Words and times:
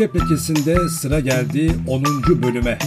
Mürekkep 0.00 0.22
lekesinde 0.22 0.88
sıra 0.88 1.20
geldi 1.20 1.72
10. 1.88 2.04
bölüme. 2.42 2.78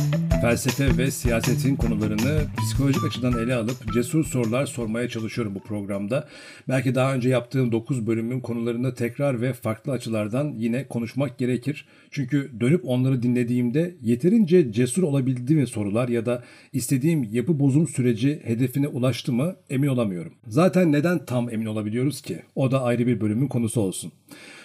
Felsefe 0.42 0.98
ve 0.98 1.12
siyasetin 1.12 1.76
konularını 1.76 2.42
psikolojik 2.58 3.06
açıdan 3.06 3.34
ele 3.34 3.56
alıp 3.56 3.94
cesur 3.94 4.26
sorular 4.26 4.66
sormaya 4.66 5.10
çalışıyorum 5.10 5.56
bu 5.56 5.60
programda. 5.60 6.28
Belki 6.70 6.96
daha 6.96 7.14
önce 7.14 7.30
yaptığım 7.30 7.72
9 7.72 8.08
bölümün 8.08 8.40
konularını 8.40 8.96
tekrar 8.96 9.42
ve 9.42 9.54
farklı 9.54 9.92
açılardan 9.92 10.54
yine 10.58 10.88
konuşmak 10.88 11.38
gerekir. 11.38 11.86
Çünkü 12.12 12.52
dönüp 12.60 12.82
onları 12.86 13.24
dinlediğimde 13.24 13.96
yeterince 14.02 14.72
cesur 14.72 15.04
olabildi 15.04 15.56
mi 15.56 15.68
sorular 15.68 16.10
ya 16.10 16.26
da 16.26 16.44
istediğim 16.74 17.24
yapı 17.32 17.60
bozum 17.60 17.88
süreci 17.88 18.42
hedefine 18.44 18.88
ulaştı 18.88 19.34
mı 19.34 19.56
emin 19.70 19.88
olamıyorum. 19.88 20.34
Zaten 20.48 20.92
neden 20.92 21.26
tam 21.26 21.50
emin 21.50 21.66
olabiliyoruz 21.66 22.22
ki? 22.22 22.40
O 22.56 22.72
da 22.72 22.84
ayrı 22.84 23.08
bir 23.08 23.22
bölümün 23.22 23.48
konusu 23.48 23.82
olsun. 23.82 24.12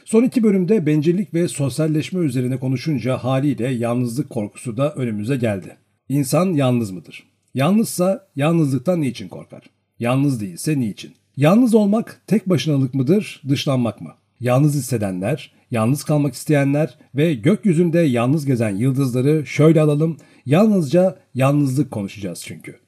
Son 0.05 0.23
iki 0.23 0.43
bölümde 0.43 0.87
bencillik 0.87 1.35
ve 1.35 1.49
sosyalleşme 1.49 2.21
üzerine 2.21 2.57
konuşunca 2.57 3.17
haliyle 3.17 3.69
yalnızlık 3.69 4.31
korkusu 4.31 4.77
da 4.77 4.95
önümüze 4.95 5.37
geldi. 5.37 5.77
İnsan 6.09 6.47
yalnız 6.47 6.91
mıdır? 6.91 7.25
Yalnızsa 7.55 8.29
yalnızlıktan 8.37 9.01
niçin 9.01 9.29
korkar? 9.29 9.63
Yalnız 9.99 10.41
değilse 10.41 10.81
niçin? 10.81 11.13
Yalnız 11.37 11.75
olmak 11.75 12.23
tek 12.27 12.49
başınalık 12.49 12.95
mıdır, 12.95 13.43
dışlanmak 13.49 14.01
mı? 14.01 14.11
Yalnız 14.41 14.75
hissedenler, 14.75 15.53
yalnız 15.71 16.05
kalmak 16.05 16.35
isteyenler 16.35 16.99
ve 17.15 17.35
gökyüzünde 17.35 18.01
yalnız 18.01 18.47
gezen 18.47 18.77
yıldızları 18.77 19.47
şöyle 19.47 19.81
alalım. 19.81 20.17
Yalnızca 20.47 21.19
yalnızlık 21.35 21.91
konuşacağız 21.91 22.43
çünkü. 22.45 22.79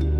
Dün 0.00 0.13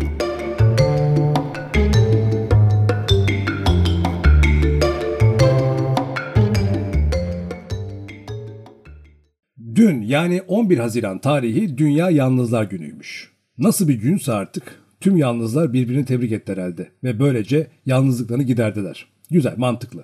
yani 10.15 10.41
11 10.47 10.77
Haziran 10.77 11.19
tarihi 11.19 11.77
Dünya 11.77 12.09
Yalnızlar 12.09 12.63
Günü'ymüş. 12.63 13.31
Nasıl 13.57 13.87
bir 13.87 13.93
günse 13.93 14.33
artık 14.33 14.63
tüm 14.99 15.17
yalnızlar 15.17 15.73
birbirini 15.73 16.05
tebrik 16.05 16.31
etti 16.31 16.51
herhalde 16.51 16.89
ve 17.03 17.19
böylece 17.19 17.67
yalnızlıklarını 17.85 18.43
giderdiler. 18.43 19.07
Güzel, 19.31 19.53
mantıklı. 19.57 20.03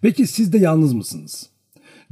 Peki 0.00 0.26
siz 0.26 0.52
de 0.52 0.58
yalnız 0.58 0.92
mısınız? 0.92 1.50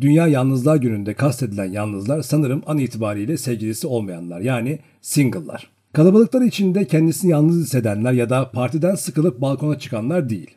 Dünya 0.01 0.27
Yalnızlar 0.27 0.77
Günü'nde 0.77 1.15
kastedilen 1.15 1.73
yalnızlar 1.73 2.23
sanırım 2.23 2.63
an 2.67 2.79
itibariyle 2.79 3.37
sevgilisi 3.37 3.87
olmayanlar 3.87 4.41
yani 4.41 4.79
single'lar. 5.01 5.71
Kalabalıklar 5.93 6.43
içinde 6.43 6.87
kendisini 6.87 7.31
yalnız 7.31 7.65
hissedenler 7.65 8.13
ya 8.13 8.31
da 8.31 8.51
partiden 8.51 8.95
sıkılıp 8.95 9.41
balkona 9.41 9.79
çıkanlar 9.79 10.29
değil. 10.29 10.51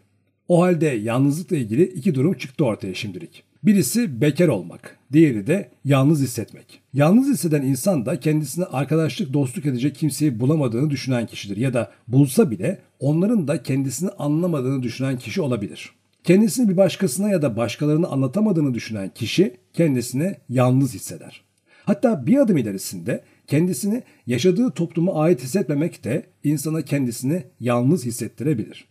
O 0.47 0.61
halde 0.61 0.85
yalnızlıkla 0.85 1.57
ilgili 1.57 1.83
iki 1.83 2.15
durum 2.15 2.33
çıktı 2.33 2.65
ortaya 2.65 2.93
şimdilik. 2.93 3.43
Birisi 3.65 4.21
bekar 4.21 4.47
olmak, 4.47 4.97
diğeri 5.13 5.47
de 5.47 5.69
yalnız 5.85 6.21
hissetmek. 6.21 6.81
Yalnız 6.93 7.27
hisseden 7.27 7.61
insan 7.61 8.05
da 8.05 8.19
kendisine 8.19 8.65
arkadaşlık, 8.65 9.33
dostluk 9.33 9.65
edecek 9.65 9.95
kimseyi 9.95 10.39
bulamadığını 10.39 10.89
düşünen 10.89 11.27
kişidir 11.27 11.57
ya 11.57 11.73
da 11.73 11.91
bulsa 12.07 12.51
bile 12.51 12.79
onların 12.99 13.47
da 13.47 13.63
kendisini 13.63 14.09
anlamadığını 14.09 14.83
düşünen 14.83 15.19
kişi 15.19 15.41
olabilir. 15.41 15.91
Kendisini 16.23 16.69
bir 16.69 16.77
başkasına 16.77 17.29
ya 17.29 17.41
da 17.41 17.57
başkalarına 17.57 18.07
anlatamadığını 18.07 18.73
düşünen 18.73 19.11
kişi 19.15 19.57
kendisini 19.73 20.35
yalnız 20.49 20.93
hisseder. 20.93 21.41
Hatta 21.85 22.27
bir 22.27 22.37
adım 22.37 22.57
ilerisinde 22.57 23.23
kendisini 23.47 24.03
yaşadığı 24.27 24.71
topluma 24.71 25.13
ait 25.13 25.43
hissetmemek 25.43 26.03
de 26.03 26.23
insana 26.43 26.81
kendisini 26.81 27.43
yalnız 27.59 28.05
hissettirebilir. 28.05 28.85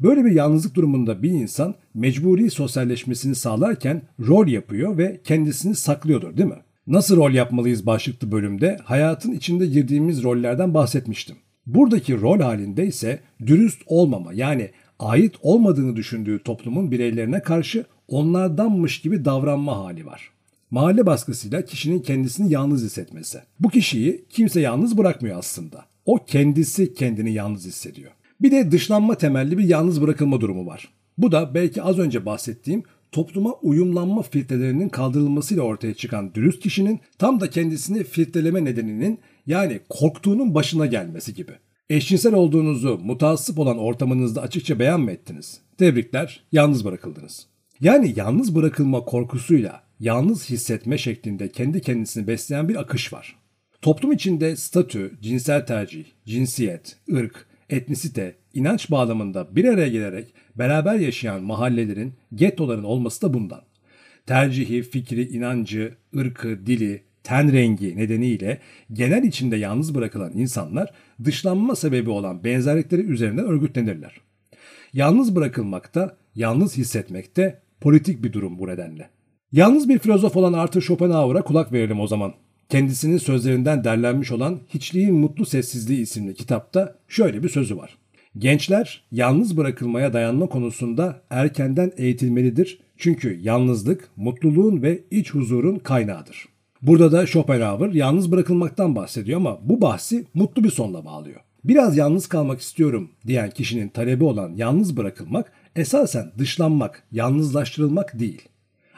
Böyle 0.00 0.24
bir 0.24 0.30
yalnızlık 0.30 0.74
durumunda 0.74 1.22
bir 1.22 1.30
insan 1.30 1.74
mecburi 1.94 2.50
sosyalleşmesini 2.50 3.34
sağlarken 3.34 4.02
rol 4.20 4.46
yapıyor 4.46 4.98
ve 4.98 5.20
kendisini 5.24 5.74
saklıyordur 5.74 6.36
değil 6.36 6.48
mi? 6.48 6.62
Nasıl 6.86 7.16
rol 7.16 7.32
yapmalıyız 7.32 7.86
başlıklı 7.86 8.32
bölümde 8.32 8.78
hayatın 8.84 9.32
içinde 9.32 9.66
girdiğimiz 9.66 10.22
rollerden 10.22 10.74
bahsetmiştim. 10.74 11.36
Buradaki 11.66 12.20
rol 12.20 12.40
halinde 12.40 12.86
ise 12.86 13.20
dürüst 13.46 13.82
olmama 13.86 14.32
yani 14.32 14.70
ait 14.98 15.34
olmadığını 15.42 15.96
düşündüğü 15.96 16.42
toplumun 16.42 16.90
bireylerine 16.90 17.42
karşı 17.42 17.84
onlardanmış 18.08 19.00
gibi 19.00 19.24
davranma 19.24 19.76
hali 19.76 20.06
var. 20.06 20.30
Mahalle 20.70 21.06
baskısıyla 21.06 21.62
kişinin 21.62 22.00
kendisini 22.00 22.52
yalnız 22.52 22.84
hissetmesi. 22.84 23.38
Bu 23.60 23.68
kişiyi 23.68 24.24
kimse 24.30 24.60
yalnız 24.60 24.98
bırakmıyor 24.98 25.38
aslında. 25.38 25.84
O 26.06 26.24
kendisi 26.26 26.94
kendini 26.94 27.32
yalnız 27.32 27.66
hissediyor. 27.66 28.10
Bir 28.40 28.50
de 28.50 28.70
dışlanma 28.70 29.14
temelli 29.14 29.58
bir 29.58 29.64
yalnız 29.64 30.02
bırakılma 30.02 30.40
durumu 30.40 30.66
var. 30.66 30.88
Bu 31.18 31.32
da 31.32 31.54
belki 31.54 31.82
az 31.82 31.98
önce 31.98 32.26
bahsettiğim 32.26 32.82
topluma 33.12 33.52
uyumlanma 33.52 34.22
filtrelerinin 34.22 34.88
kaldırılmasıyla 34.88 35.62
ortaya 35.62 35.94
çıkan 35.94 36.34
dürüst 36.34 36.62
kişinin 36.62 37.00
tam 37.18 37.40
da 37.40 37.50
kendisini 37.50 38.04
filtreleme 38.04 38.64
nedeninin 38.64 39.18
yani 39.46 39.80
korktuğunun 39.88 40.54
başına 40.54 40.86
gelmesi 40.86 41.34
gibi. 41.34 41.52
Eşcinsel 41.90 42.34
olduğunuzu 42.34 43.00
mutasip 43.04 43.58
olan 43.58 43.78
ortamınızda 43.78 44.42
açıkça 44.42 44.78
beyan 44.78 45.00
mı 45.00 45.10
ettiniz? 45.10 45.60
Tebrikler, 45.78 46.44
yalnız 46.52 46.84
bırakıldınız. 46.84 47.46
Yani 47.80 48.14
yalnız 48.16 48.54
bırakılma 48.54 49.04
korkusuyla 49.04 49.82
yalnız 50.00 50.50
hissetme 50.50 50.98
şeklinde 50.98 51.48
kendi 51.52 51.80
kendisini 51.80 52.26
besleyen 52.26 52.68
bir 52.68 52.76
akış 52.76 53.12
var. 53.12 53.36
Toplum 53.82 54.12
içinde 54.12 54.56
statü, 54.56 55.12
cinsel 55.20 55.66
tercih, 55.66 56.04
cinsiyet, 56.26 56.96
ırk, 57.12 57.46
etnisite, 57.70 58.34
inanç 58.54 58.90
bağlamında 58.90 59.56
bir 59.56 59.64
araya 59.64 59.88
gelerek 59.88 60.34
beraber 60.56 60.94
yaşayan 60.94 61.42
mahallelerin, 61.42 62.14
gettoların 62.34 62.84
olması 62.84 63.22
da 63.22 63.34
bundan. 63.34 63.62
Tercihi, 64.26 64.82
fikri, 64.82 65.28
inancı, 65.28 65.94
ırkı, 66.16 66.66
dili, 66.66 67.02
ten 67.22 67.52
rengi 67.52 67.96
nedeniyle 67.96 68.58
genel 68.92 69.22
içinde 69.22 69.56
yalnız 69.56 69.94
bırakılan 69.94 70.32
insanlar 70.34 70.92
dışlanma 71.24 71.76
sebebi 71.76 72.10
olan 72.10 72.44
benzerlikleri 72.44 73.02
üzerinden 73.02 73.44
örgütlenirler. 73.46 74.20
Yalnız 74.92 75.36
bırakılmakta, 75.36 76.16
yalnız 76.34 76.76
hissetmekte 76.76 77.60
politik 77.80 78.24
bir 78.24 78.32
durum 78.32 78.58
bu 78.58 78.68
nedenle. 78.68 79.10
Yalnız 79.52 79.88
bir 79.88 79.98
filozof 79.98 80.36
olan 80.36 80.52
Arthur 80.52 80.82
Schopenhauer'a 80.82 81.42
kulak 81.42 81.72
verelim 81.72 82.00
o 82.00 82.06
zaman. 82.06 82.34
Kendisinin 82.68 83.18
sözlerinden 83.18 83.84
derlenmiş 83.84 84.32
olan 84.32 84.60
Hiçliğin 84.74 85.14
Mutlu 85.14 85.46
Sessizliği 85.46 86.00
isimli 86.00 86.34
kitapta 86.34 86.94
şöyle 87.08 87.42
bir 87.42 87.48
sözü 87.48 87.76
var. 87.76 87.98
Gençler 88.38 89.02
yalnız 89.12 89.56
bırakılmaya 89.56 90.12
dayanma 90.12 90.46
konusunda 90.46 91.22
erkenden 91.30 91.92
eğitilmelidir. 91.96 92.80
Çünkü 92.96 93.38
yalnızlık 93.42 94.08
mutluluğun 94.16 94.82
ve 94.82 95.00
iç 95.10 95.34
huzurun 95.34 95.78
kaynağıdır. 95.78 96.48
Burada 96.82 97.12
da 97.12 97.26
Schopenhauer 97.26 97.92
yalnız 97.92 98.32
bırakılmaktan 98.32 98.96
bahsediyor 98.96 99.40
ama 99.40 99.58
bu 99.62 99.80
bahsi 99.80 100.24
mutlu 100.34 100.64
bir 100.64 100.70
sonla 100.70 101.04
bağlıyor. 101.04 101.40
Biraz 101.64 101.96
yalnız 101.96 102.26
kalmak 102.26 102.60
istiyorum 102.60 103.10
diyen 103.26 103.50
kişinin 103.50 103.88
talebi 103.88 104.24
olan 104.24 104.52
yalnız 104.56 104.96
bırakılmak 104.96 105.52
esasen 105.76 106.32
dışlanmak, 106.38 107.02
yalnızlaştırılmak 107.12 108.18
değil. 108.18 108.48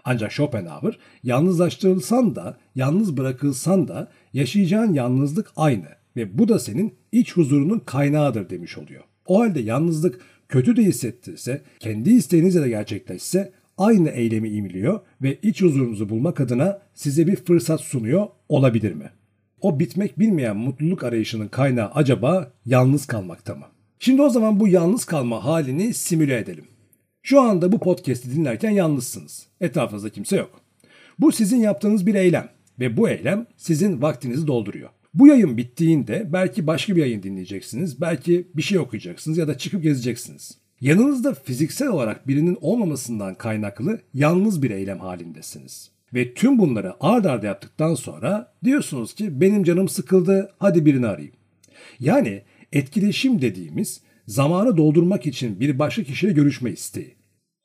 Ancak 0.04 0.32
Schopenhauer 0.32 0.98
yalnızlaştırılsan 1.22 2.36
da, 2.36 2.56
yalnız 2.74 3.16
bırakılsan 3.16 3.88
da 3.88 4.08
yaşayacağın 4.32 4.92
yalnızlık 4.94 5.52
aynı 5.56 5.86
ve 6.16 6.38
bu 6.38 6.48
da 6.48 6.58
senin 6.58 6.94
iç 7.12 7.36
huzurunun 7.36 7.78
kaynağıdır 7.78 8.50
demiş 8.50 8.78
oluyor. 8.78 9.04
O 9.26 9.40
halde 9.40 9.60
yalnızlık 9.60 10.20
kötü 10.48 10.76
de 10.76 10.82
hissettirse, 10.82 11.62
kendi 11.78 12.10
isteğinizle 12.10 12.62
de 12.62 12.68
gerçekleşse 12.68 13.52
aynı 13.78 14.08
eylemi 14.08 14.48
imliyor 14.48 15.00
ve 15.22 15.38
iç 15.42 15.62
huzurunuzu 15.62 16.08
bulmak 16.08 16.40
adına 16.40 16.82
size 16.94 17.26
bir 17.26 17.36
fırsat 17.36 17.80
sunuyor 17.80 18.26
olabilir 18.48 18.92
mi? 18.92 19.10
O 19.60 19.80
bitmek 19.80 20.18
bilmeyen 20.18 20.56
mutluluk 20.56 21.04
arayışının 21.04 21.48
kaynağı 21.48 21.90
acaba 21.94 22.52
yalnız 22.66 23.06
kalmakta 23.06 23.54
mı? 23.54 23.64
Şimdi 23.98 24.22
o 24.22 24.28
zaman 24.28 24.60
bu 24.60 24.68
yalnız 24.68 25.04
kalma 25.04 25.44
halini 25.44 25.94
simüle 25.94 26.38
edelim. 26.38 26.64
Şu 27.22 27.40
anda 27.40 27.72
bu 27.72 27.78
podcast'i 27.78 28.32
dinlerken 28.36 28.70
yalnızsınız. 28.70 29.46
Etrafınızda 29.60 30.10
kimse 30.10 30.36
yok. 30.36 30.60
Bu 31.18 31.32
sizin 31.32 31.60
yaptığınız 31.60 32.06
bir 32.06 32.14
eylem 32.14 32.48
ve 32.80 32.96
bu 32.96 33.08
eylem 33.08 33.46
sizin 33.56 34.02
vaktinizi 34.02 34.46
dolduruyor. 34.46 34.90
Bu 35.14 35.26
yayın 35.26 35.56
bittiğinde 35.56 36.28
belki 36.32 36.66
başka 36.66 36.96
bir 36.96 37.00
yayın 37.00 37.22
dinleyeceksiniz, 37.22 38.00
belki 38.00 38.48
bir 38.54 38.62
şey 38.62 38.78
okuyacaksınız 38.78 39.38
ya 39.38 39.48
da 39.48 39.58
çıkıp 39.58 39.82
gezeceksiniz. 39.82 40.58
Yanınızda 40.80 41.34
fiziksel 41.34 41.88
olarak 41.88 42.28
birinin 42.28 42.58
olmamasından 42.60 43.34
kaynaklı 43.34 44.00
yalnız 44.14 44.62
bir 44.62 44.70
eylem 44.70 44.98
halindesiniz. 44.98 45.90
Ve 46.14 46.34
tüm 46.34 46.58
bunları 46.58 46.94
ard 47.00 47.24
arda 47.24 47.46
yaptıktan 47.46 47.94
sonra 47.94 48.52
diyorsunuz 48.64 49.14
ki 49.14 49.40
benim 49.40 49.64
canım 49.64 49.88
sıkıldı 49.88 50.52
hadi 50.58 50.86
birini 50.86 51.06
arayayım. 51.06 51.34
Yani 52.00 52.42
etkileşim 52.72 53.42
dediğimiz 53.42 54.00
zamanı 54.30 54.76
doldurmak 54.76 55.26
için 55.26 55.60
bir 55.60 55.78
başka 55.78 56.02
kişiyle 56.02 56.32
görüşme 56.32 56.70
isteği. 56.70 57.14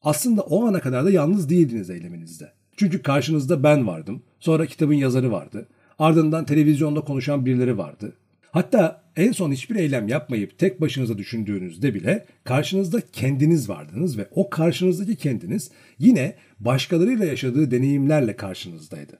Aslında 0.01 0.41
o 0.41 0.65
ana 0.65 0.79
kadar 0.79 1.06
da 1.06 1.12
yalnız 1.12 1.50
değildiniz 1.50 1.89
eyleminizde. 1.89 2.51
Çünkü 2.77 3.01
karşınızda 3.01 3.63
ben 3.63 3.88
vardım, 3.88 4.23
sonra 4.39 4.65
kitabın 4.65 4.94
yazarı 4.94 5.31
vardı, 5.31 5.67
ardından 6.00 6.45
televizyonda 6.45 7.01
konuşan 7.01 7.45
birileri 7.45 7.77
vardı. 7.77 8.13
Hatta 8.51 9.03
en 9.15 9.31
son 9.31 9.51
hiçbir 9.51 9.75
eylem 9.75 10.07
yapmayıp 10.07 10.59
tek 10.59 10.81
başınıza 10.81 11.17
düşündüğünüzde 11.17 11.94
bile 11.94 12.25
karşınızda 12.44 13.01
kendiniz 13.13 13.69
vardınız 13.69 14.18
ve 14.18 14.27
o 14.35 14.50
karşınızdaki 14.50 15.15
kendiniz 15.15 15.71
yine 16.00 16.35
başkalarıyla 16.59 17.25
yaşadığı 17.25 17.71
deneyimlerle 17.71 18.35
karşınızdaydı. 18.35 19.19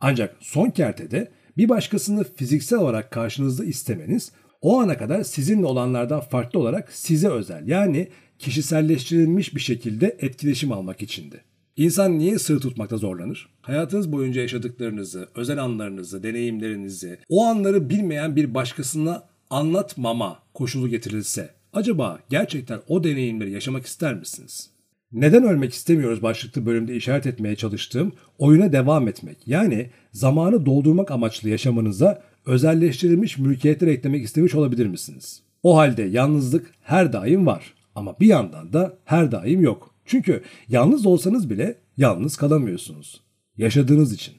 Ancak 0.00 0.36
son 0.40 0.70
kertede 0.70 1.30
bir 1.56 1.68
başkasını 1.68 2.24
fiziksel 2.24 2.78
olarak 2.78 3.10
karşınızda 3.10 3.64
istemeniz 3.64 4.32
o 4.66 4.80
ana 4.80 4.96
kadar 4.96 5.22
sizinle 5.22 5.66
olanlardan 5.66 6.20
farklı 6.20 6.60
olarak 6.60 6.92
size 6.92 7.28
özel 7.28 7.68
yani 7.68 8.08
kişiselleştirilmiş 8.38 9.54
bir 9.54 9.60
şekilde 9.60 10.16
etkileşim 10.20 10.72
almak 10.72 11.02
içindi. 11.02 11.40
İnsan 11.76 12.18
niye 12.18 12.38
sır 12.38 12.60
tutmakta 12.60 12.96
zorlanır? 12.96 13.48
Hayatınız 13.60 14.12
boyunca 14.12 14.40
yaşadıklarınızı, 14.40 15.28
özel 15.34 15.62
anlarınızı, 15.62 16.22
deneyimlerinizi, 16.22 17.18
o 17.28 17.44
anları 17.44 17.90
bilmeyen 17.90 18.36
bir 18.36 18.54
başkasına 18.54 19.22
anlatmama 19.50 20.38
koşulu 20.54 20.88
getirilse, 20.88 21.50
acaba 21.72 22.18
gerçekten 22.30 22.80
o 22.88 23.04
deneyimleri 23.04 23.50
yaşamak 23.50 23.86
ister 23.86 24.14
misiniz? 24.14 24.70
Neden 25.12 25.44
ölmek 25.44 25.72
istemiyoruz 25.72 26.22
başlıklı 26.22 26.66
bölümde 26.66 26.96
işaret 26.96 27.26
etmeye 27.26 27.56
çalıştığım 27.56 28.12
oyuna 28.38 28.72
devam 28.72 29.08
etmek. 29.08 29.48
Yani 29.48 29.90
zamanı 30.12 30.66
doldurmak 30.66 31.10
amaçlı 31.10 31.48
yaşamınıza 31.48 32.22
özelleştirilmiş 32.46 33.38
mülkiyetler 33.38 33.88
eklemek 33.88 34.24
istemiş 34.24 34.54
olabilir 34.54 34.86
misiniz? 34.86 35.42
O 35.62 35.76
halde 35.76 36.02
yalnızlık 36.02 36.70
her 36.82 37.12
daim 37.12 37.46
var 37.46 37.74
ama 37.94 38.20
bir 38.20 38.26
yandan 38.26 38.72
da 38.72 38.98
her 39.04 39.32
daim 39.32 39.60
yok. 39.60 39.94
Çünkü 40.04 40.42
yalnız 40.68 41.06
olsanız 41.06 41.50
bile 41.50 41.78
yalnız 41.96 42.36
kalamıyorsunuz. 42.36 43.20
Yaşadığınız 43.56 44.12
için. 44.12 44.34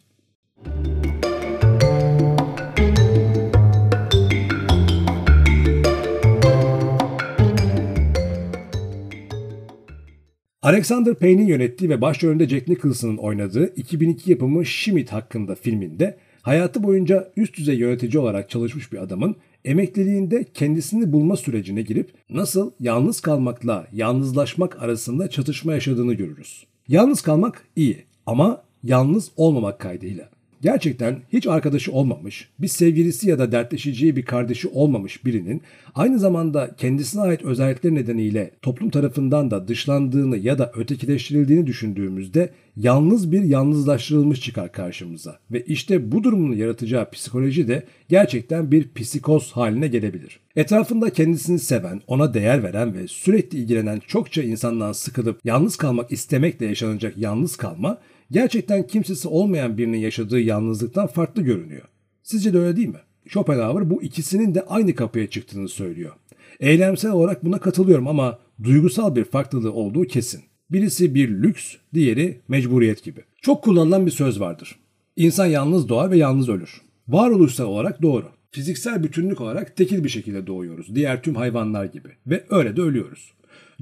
Alexander 10.62 11.16
Payne'in 11.16 11.48
yönettiği 11.48 11.90
ve 11.90 12.02
başrolünde 12.02 12.50
Jack 12.50 12.68
Nicholson'ın 12.68 13.18
oynadığı 13.18 13.74
2002 13.76 14.32
yapımı 14.32 14.66
Schmidt 14.66 15.14
hakkında 15.14 15.56
filminde 15.56 16.18
hayatı 16.48 16.84
boyunca 16.84 17.32
üst 17.38 17.58
düzey 17.58 17.78
yönetici 17.78 18.20
olarak 18.20 18.50
çalışmış 18.50 18.92
bir 18.92 18.98
adamın 18.98 19.36
emekliliğinde 19.66 20.46
kendisini 20.54 21.14
bulma 21.14 21.36
sürecine 21.38 21.82
girip 21.82 22.14
nasıl 22.30 22.72
yalnız 22.80 23.22
kalmakla 23.22 23.88
yalnızlaşmak 23.94 24.82
arasında 24.82 25.30
çatışma 25.30 25.74
yaşadığını 25.74 26.14
görürüz. 26.14 26.66
Yalnız 26.88 27.22
kalmak 27.22 27.68
iyi 27.76 28.06
ama 28.26 28.64
yalnız 28.84 29.32
olmamak 29.38 29.80
kaydıyla. 29.80 30.30
Gerçekten 30.62 31.18
hiç 31.34 31.48
arkadaşı 31.48 31.92
olmamış, 31.92 32.50
bir 32.60 32.68
sevgilisi 32.68 33.30
ya 33.30 33.40
da 33.40 33.52
dertleşeceği 33.52 34.16
bir 34.16 34.26
kardeşi 34.26 34.68
olmamış 34.68 35.26
birinin 35.26 35.62
aynı 35.96 36.20
zamanda 36.20 36.76
kendisine 36.78 37.22
ait 37.22 37.42
özellikler 37.42 37.96
nedeniyle 37.96 38.52
toplum 38.62 38.90
tarafından 38.90 39.52
da 39.52 39.68
dışlandığını 39.68 40.38
ya 40.38 40.58
da 40.58 40.72
ötekileştirildiğini 40.76 41.68
düşündüğümüzde 41.68 42.50
yalnız 42.78 43.32
bir 43.32 43.44
yalnızlaştırılmış 43.44 44.42
çıkar 44.42 44.72
karşımıza. 44.72 45.40
Ve 45.52 45.64
işte 45.64 46.12
bu 46.12 46.24
durumun 46.24 46.56
yaratacağı 46.56 47.10
psikoloji 47.10 47.68
de 47.68 47.84
gerçekten 48.10 48.72
bir 48.72 48.94
psikoz 48.96 49.52
haline 49.52 49.88
gelebilir. 49.88 50.40
Etrafında 50.56 51.10
kendisini 51.10 51.60
seven, 51.60 52.02
ona 52.08 52.34
değer 52.34 52.64
veren 52.64 52.94
ve 52.94 53.08
sürekli 53.08 53.58
ilgilenen 53.58 54.02
çokça 54.08 54.44
insandan 54.44 54.92
sıkılıp 54.92 55.40
yalnız 55.44 55.76
kalmak 55.76 56.12
istemekle 56.12 56.66
yaşanacak 56.66 57.18
yalnız 57.18 57.56
kalma 57.56 57.98
gerçekten 58.32 58.88
kimsesi 58.88 59.28
olmayan 59.28 59.78
birinin 59.78 59.98
yaşadığı 59.98 60.40
yalnızlıktan 60.40 61.08
farklı 61.08 61.42
görünüyor. 61.42 61.88
Sizce 62.24 62.54
de 62.54 62.60
öyle 62.60 62.76
değil 62.76 62.88
mi? 62.88 63.00
Schopenhauer 63.28 63.90
bu 63.90 64.04
ikisinin 64.04 64.56
de 64.56 64.62
aynı 64.62 64.96
kapıya 64.96 65.28
çıktığını 65.30 65.70
söylüyor. 65.70 66.12
Eylemsel 66.60 67.12
olarak 67.12 67.46
buna 67.46 67.60
katılıyorum 67.60 68.08
ama 68.08 68.40
duygusal 68.64 69.16
bir 69.16 69.24
farklılığı 69.24 69.74
olduğu 69.74 70.04
kesin. 70.04 70.44
Birisi 70.72 71.16
bir 71.16 71.30
lüks, 71.30 71.76
diğeri 71.94 72.42
mecburiyet 72.48 73.04
gibi. 73.04 73.22
Çok 73.42 73.64
kullanılan 73.64 74.06
bir 74.06 74.12
söz 74.12 74.40
vardır. 74.40 74.76
İnsan 75.16 75.46
yalnız 75.46 75.90
doğar 75.90 76.12
ve 76.12 76.18
yalnız 76.18 76.50
ölür. 76.50 76.82
Varoluşsal 77.08 77.66
olarak 77.66 78.02
doğru. 78.02 78.26
Fiziksel 78.52 79.04
bütünlük 79.04 79.42
olarak 79.42 79.76
tekil 79.76 80.04
bir 80.04 80.10
şekilde 80.10 80.48
doğuyoruz. 80.48 80.96
Diğer 80.96 81.24
tüm 81.24 81.36
hayvanlar 81.36 81.86
gibi. 81.86 82.10
Ve 82.28 82.44
öyle 82.50 82.76
de 82.76 82.82
ölüyoruz. 82.82 83.34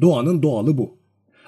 Doğanın 0.01 0.41
doğalı 0.43 0.77
bu. 0.77 0.97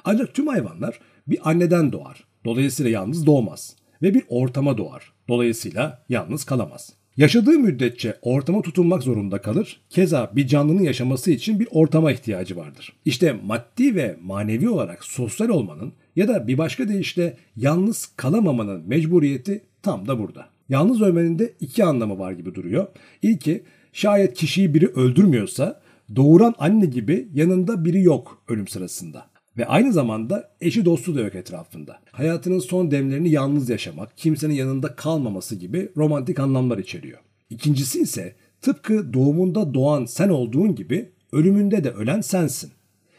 Ancak 0.03 0.33
tüm 0.33 0.47
hayvanlar 0.47 0.99
bir 1.27 1.49
anneden 1.49 1.91
doğar. 1.91 2.23
Dolayısıyla 2.45 2.91
yalnız 2.91 3.25
doğmaz 3.25 3.75
ve 4.01 4.13
bir 4.13 4.23
ortama 4.29 4.77
doğar. 4.77 5.13
Dolayısıyla 5.27 6.03
yalnız 6.09 6.43
kalamaz. 6.43 6.93
Yaşadığı 7.17 7.59
müddetçe 7.59 8.17
ortama 8.21 8.61
tutunmak 8.61 9.03
zorunda 9.03 9.41
kalır. 9.41 9.81
Keza 9.89 10.31
bir 10.35 10.47
canlının 10.47 10.83
yaşaması 10.83 11.31
için 11.31 11.59
bir 11.59 11.67
ortama 11.71 12.11
ihtiyacı 12.11 12.57
vardır. 12.57 12.93
İşte 13.05 13.35
maddi 13.45 13.95
ve 13.95 14.17
manevi 14.21 14.69
olarak 14.69 15.03
sosyal 15.03 15.49
olmanın 15.49 15.93
ya 16.15 16.27
da 16.27 16.47
bir 16.47 16.57
başka 16.57 16.89
deyişle 16.89 17.37
yalnız 17.55 18.05
kalamamanın 18.15 18.87
mecburiyeti 18.87 19.63
tam 19.81 20.07
da 20.07 20.19
burada. 20.19 20.49
Yalnız 20.69 21.01
ölmenin 21.01 21.39
de 21.39 21.53
iki 21.59 21.83
anlamı 21.83 22.19
var 22.19 22.31
gibi 22.31 22.55
duruyor. 22.55 22.87
İlki 23.21 23.63
şayet 23.93 24.33
kişiyi 24.33 24.73
biri 24.73 24.87
öldürmüyorsa 24.87 25.81
doğuran 26.15 26.55
anne 26.57 26.85
gibi 26.85 27.27
yanında 27.33 27.85
biri 27.85 28.01
yok 28.01 28.43
ölüm 28.47 28.67
sırasında. 28.67 29.29
Ve 29.57 29.65
aynı 29.65 29.93
zamanda 29.93 30.49
eşi 30.61 30.85
dostu 30.85 31.15
da 31.15 31.21
yok 31.21 31.35
etrafında. 31.35 31.99
Hayatının 32.11 32.59
son 32.59 32.91
demlerini 32.91 33.29
yalnız 33.29 33.69
yaşamak, 33.69 34.17
kimsenin 34.17 34.53
yanında 34.53 34.95
kalmaması 34.95 35.55
gibi 35.55 35.89
romantik 35.97 36.39
anlamlar 36.39 36.77
içeriyor. 36.77 37.19
İkincisi 37.49 38.01
ise 38.01 38.35
tıpkı 38.61 39.13
doğumunda 39.13 39.73
doğan 39.73 40.05
sen 40.05 40.29
olduğun 40.29 40.75
gibi 40.75 41.09
ölümünde 41.31 41.83
de 41.83 41.91
ölen 41.91 42.21
sensin. 42.21 42.71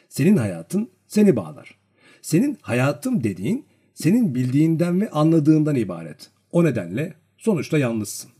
Senin 0.09 0.37
hayatın 0.37 0.89
seni 1.07 1.37
bağlar. 1.37 1.79
Senin 2.23 2.59
hayatım 2.61 3.25
dediğin 3.25 3.65
senin 3.95 4.35
bildiğinden 4.35 5.01
ve 5.01 5.11
anladığından 5.11 5.77
ibaret. 5.77 6.31
O 6.53 6.65
nedenle 6.65 7.15
sonuçta 7.39 7.79
yalnızsın. 7.79 8.31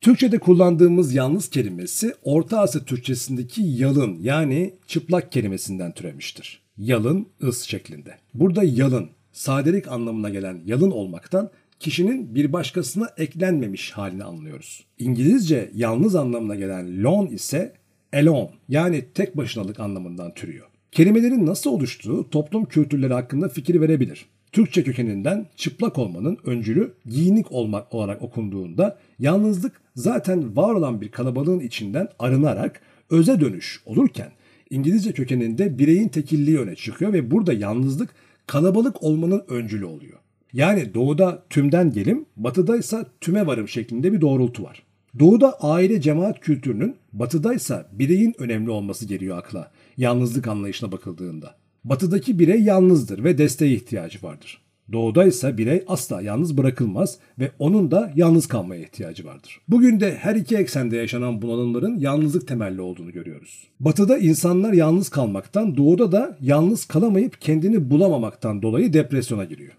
Türkçe'de 0.00 0.38
kullandığımız 0.38 1.14
yalnız 1.14 1.50
kelimesi 1.50 2.14
Orta 2.22 2.60
Asya 2.60 2.84
Türkçesindeki 2.84 3.62
yalın 3.62 4.18
yani 4.20 4.74
çıplak 4.86 5.32
kelimesinden 5.32 5.92
türemiştir 5.92 6.63
yalın, 6.78 7.26
ıs 7.42 7.62
şeklinde. 7.62 8.14
Burada 8.34 8.64
yalın, 8.64 9.08
sadelik 9.32 9.88
anlamına 9.88 10.30
gelen 10.30 10.60
yalın 10.66 10.90
olmaktan 10.90 11.50
kişinin 11.80 12.34
bir 12.34 12.52
başkasına 12.52 13.10
eklenmemiş 13.16 13.90
halini 13.90 14.24
anlıyoruz. 14.24 14.84
İngilizce 14.98 15.70
yalnız 15.74 16.14
anlamına 16.14 16.54
gelen 16.54 17.02
lone 17.02 17.30
ise 17.30 17.72
alone 18.12 18.50
yani 18.68 19.04
tek 19.14 19.36
başınalık 19.36 19.80
anlamından 19.80 20.34
türüyor. 20.34 20.66
Kelimelerin 20.92 21.46
nasıl 21.46 21.70
oluştuğu 21.70 22.30
toplum 22.30 22.64
kültürleri 22.64 23.12
hakkında 23.12 23.48
fikir 23.48 23.80
verebilir. 23.80 24.26
Türkçe 24.52 24.84
kökeninden 24.84 25.46
çıplak 25.56 25.98
olmanın 25.98 26.38
öncülü 26.44 26.94
giyinik 27.06 27.52
olmak 27.52 27.94
olarak 27.94 28.22
okunduğunda 28.22 28.98
yalnızlık 29.18 29.80
zaten 29.96 30.56
var 30.56 30.74
olan 30.74 31.00
bir 31.00 31.08
kalabalığın 31.08 31.60
içinden 31.60 32.08
arınarak 32.18 32.80
öze 33.10 33.40
dönüş 33.40 33.82
olurken 33.86 34.30
İngilizce 34.70 35.12
kökeninde 35.12 35.78
bireyin 35.78 36.08
tekilliği 36.08 36.58
öne 36.58 36.74
çıkıyor 36.74 37.12
ve 37.12 37.30
burada 37.30 37.52
yalnızlık 37.52 38.10
kalabalık 38.46 39.02
olmanın 39.02 39.44
öncülü 39.48 39.84
oluyor. 39.84 40.18
Yani 40.52 40.94
doğuda 40.94 41.42
tümden 41.50 41.92
gelim, 41.92 42.26
batıda 42.36 42.76
ise 42.76 43.06
tüme 43.20 43.46
varım 43.46 43.68
şeklinde 43.68 44.12
bir 44.12 44.20
doğrultu 44.20 44.62
var. 44.62 44.82
Doğuda 45.18 45.60
aile 45.60 46.00
cemaat 46.00 46.40
kültürünün, 46.40 46.96
batıda 47.12 47.54
ise 47.54 47.86
bireyin 47.92 48.34
önemli 48.38 48.70
olması 48.70 49.06
geliyor 49.06 49.38
akla. 49.38 49.70
Yalnızlık 49.96 50.48
anlayışına 50.48 50.92
bakıldığında. 50.92 51.54
Batıdaki 51.84 52.38
birey 52.38 52.62
yalnızdır 52.62 53.24
ve 53.24 53.38
desteğe 53.38 53.74
ihtiyacı 53.74 54.18
vardır. 54.22 54.63
Doğuda 54.92 55.24
ise 55.24 55.58
birey 55.58 55.84
asla 55.86 56.22
yalnız 56.22 56.58
bırakılmaz 56.58 57.18
ve 57.38 57.50
onun 57.58 57.90
da 57.90 58.12
yalnız 58.16 58.46
kalmaya 58.46 58.82
ihtiyacı 58.82 59.24
vardır. 59.24 59.60
Bugün 59.68 60.00
de 60.00 60.14
her 60.14 60.34
iki 60.34 60.56
eksende 60.56 60.96
yaşanan 60.96 61.42
bunalımların 61.42 61.98
yalnızlık 61.98 62.48
temelli 62.48 62.80
olduğunu 62.80 63.12
görüyoruz. 63.12 63.68
Batıda 63.80 64.18
insanlar 64.18 64.72
yalnız 64.72 65.08
kalmaktan, 65.08 65.76
doğuda 65.76 66.12
da 66.12 66.38
yalnız 66.40 66.84
kalamayıp 66.84 67.40
kendini 67.40 67.90
bulamamaktan 67.90 68.62
dolayı 68.62 68.92
depresyona 68.92 69.44
giriyor. 69.44 69.72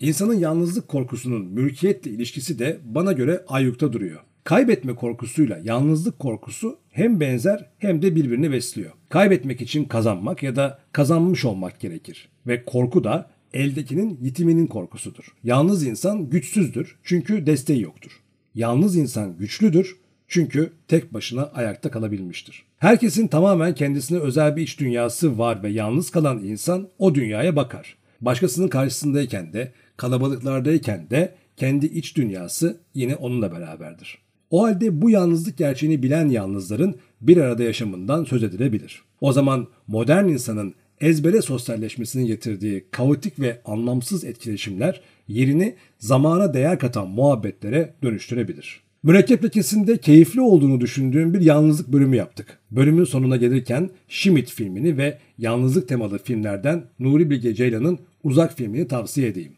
İnsanın 0.00 0.34
yalnızlık 0.34 0.88
korkusunun 0.88 1.44
mülkiyetle 1.44 2.10
ilişkisi 2.10 2.58
de 2.58 2.78
bana 2.84 3.12
göre 3.12 3.44
ayyukta 3.48 3.92
duruyor. 3.92 4.20
Kaybetme 4.44 4.94
korkusuyla 4.94 5.58
yalnızlık 5.64 6.18
korkusu 6.18 6.78
hem 6.98 7.20
benzer 7.20 7.70
hem 7.78 8.02
de 8.02 8.16
birbirini 8.16 8.52
besliyor. 8.52 8.90
Kaybetmek 9.08 9.60
için 9.60 9.84
kazanmak 9.84 10.42
ya 10.42 10.56
da 10.56 10.78
kazanmış 10.92 11.44
olmak 11.44 11.80
gerekir 11.80 12.28
ve 12.46 12.64
korku 12.64 13.04
da 13.04 13.30
eldekinin 13.52 14.18
yitiminin 14.22 14.66
korkusudur. 14.66 15.24
Yalnız 15.44 15.86
insan 15.86 16.30
güçsüzdür 16.30 16.98
çünkü 17.02 17.46
desteği 17.46 17.82
yoktur. 17.82 18.10
Yalnız 18.54 18.96
insan 18.96 19.36
güçlüdür 19.36 19.96
çünkü 20.28 20.72
tek 20.88 21.14
başına 21.14 21.42
ayakta 21.44 21.90
kalabilmiştir. 21.90 22.62
Herkesin 22.78 23.28
tamamen 23.28 23.74
kendisine 23.74 24.18
özel 24.18 24.56
bir 24.56 24.62
iç 24.62 24.80
dünyası 24.80 25.38
var 25.38 25.62
ve 25.62 25.68
yalnız 25.68 26.10
kalan 26.10 26.38
insan 26.38 26.88
o 26.98 27.14
dünyaya 27.14 27.56
bakar. 27.56 27.96
Başkasının 28.20 28.68
karşısındayken 28.68 29.52
de, 29.52 29.72
kalabalıklardayken 29.96 31.10
de 31.10 31.34
kendi 31.56 31.86
iç 31.86 32.16
dünyası 32.16 32.80
yine 32.94 33.16
onunla 33.16 33.52
beraberdir. 33.52 34.18
O 34.50 34.62
halde 34.62 35.02
bu 35.02 35.10
yalnızlık 35.10 35.58
gerçeğini 35.58 36.02
bilen 36.02 36.28
yalnızların 36.28 36.96
bir 37.20 37.36
arada 37.36 37.62
yaşamından 37.62 38.24
söz 38.24 38.42
edilebilir. 38.42 39.02
O 39.20 39.32
zaman 39.32 39.66
modern 39.86 40.28
insanın 40.28 40.74
ezbere 41.00 41.42
sosyalleşmesinin 41.42 42.26
getirdiği 42.26 42.84
kaotik 42.90 43.40
ve 43.40 43.60
anlamsız 43.64 44.24
etkileşimler 44.24 45.00
yerini 45.28 45.74
zamana 45.98 46.54
değer 46.54 46.78
katan 46.78 47.08
muhabbetlere 47.08 47.94
dönüştürebilir. 48.02 48.80
Mürekkep 49.02 49.44
lekesinde 49.44 49.96
keyifli 49.96 50.40
olduğunu 50.40 50.80
düşündüğüm 50.80 51.34
bir 51.34 51.40
yalnızlık 51.40 51.88
bölümü 51.92 52.16
yaptık. 52.16 52.58
Bölümün 52.70 53.04
sonuna 53.04 53.36
gelirken 53.36 53.90
Şimit 54.08 54.50
filmini 54.50 54.98
ve 54.98 55.18
yalnızlık 55.38 55.88
temalı 55.88 56.18
filmlerden 56.18 56.84
Nuri 56.98 57.30
Bilge 57.30 57.54
Ceylan'ın 57.54 57.98
Uzak 58.24 58.56
filmini 58.56 58.88
tavsiye 58.88 59.28
edeyim. 59.28 59.52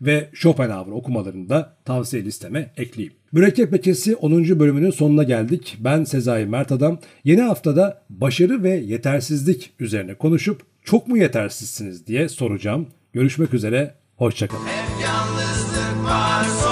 Ve 0.00 0.30
Schopenhauer 0.34 0.92
okumalarını 0.92 1.48
da 1.48 1.76
tavsiye 1.84 2.24
listeme 2.24 2.72
ekleyeyim. 2.76 3.14
Mürekkep 3.36 3.72
Lekesi 3.72 4.16
10. 4.16 4.60
bölümünün 4.60 4.90
sonuna 4.90 5.22
geldik. 5.22 5.76
Ben 5.80 6.04
Sezai 6.04 6.46
Mert 6.46 6.72
Adam. 6.72 6.98
Yeni 7.24 7.40
haftada 7.40 8.02
başarı 8.10 8.62
ve 8.62 8.70
yetersizlik 8.70 9.72
üzerine 9.80 10.14
konuşup 10.14 10.62
çok 10.84 11.08
mu 11.08 11.18
yetersizsiniz 11.18 12.06
diye 12.06 12.28
soracağım. 12.28 12.86
Görüşmek 13.12 13.54
üzere, 13.54 13.94
hoşçakalın. 14.16 14.66
Yalnızlık 15.02 16.04
var 16.04 16.65